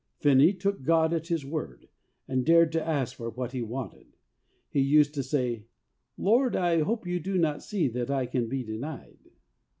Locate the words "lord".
6.17-6.55